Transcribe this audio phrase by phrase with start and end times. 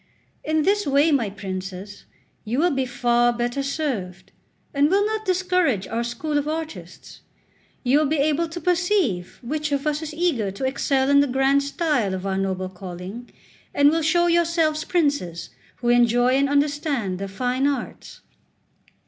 [0.43, 2.05] In this way, my princes,
[2.43, 4.31] you will be far better served,
[4.73, 7.21] and will not discourage our school of artists;
[7.83, 11.27] you will be able to perceive which of us is eager to excel in the
[11.27, 13.29] grand style of our noble calling,
[13.75, 18.21] and will show yourselves princes who enjoy and understand the fine arts."